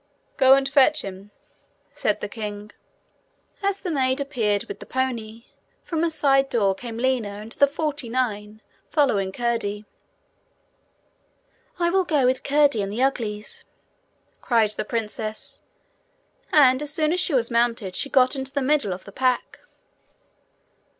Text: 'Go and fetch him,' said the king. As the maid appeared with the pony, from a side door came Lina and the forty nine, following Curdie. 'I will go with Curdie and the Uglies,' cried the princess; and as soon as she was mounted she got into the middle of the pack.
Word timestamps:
'Go 0.35 0.55
and 0.55 0.67
fetch 0.67 1.03
him,' 1.03 1.29
said 1.93 2.21
the 2.21 2.27
king. 2.27 2.71
As 3.61 3.79
the 3.81 3.91
maid 3.91 4.19
appeared 4.19 4.65
with 4.65 4.79
the 4.79 4.87
pony, 4.87 5.43
from 5.83 6.03
a 6.03 6.09
side 6.09 6.49
door 6.49 6.73
came 6.73 6.97
Lina 6.97 7.39
and 7.39 7.51
the 7.51 7.67
forty 7.67 8.09
nine, 8.09 8.63
following 8.89 9.31
Curdie. 9.31 9.85
'I 11.77 11.91
will 11.91 12.03
go 12.05 12.25
with 12.25 12.43
Curdie 12.43 12.81
and 12.81 12.91
the 12.91 13.03
Uglies,' 13.03 13.63
cried 14.41 14.71
the 14.71 14.85
princess; 14.85 15.61
and 16.51 16.81
as 16.81 16.91
soon 16.91 17.13
as 17.13 17.19
she 17.19 17.35
was 17.35 17.51
mounted 17.51 17.95
she 17.95 18.09
got 18.09 18.35
into 18.35 18.51
the 18.51 18.63
middle 18.63 18.93
of 18.93 19.03
the 19.05 19.11
pack. 19.11 19.59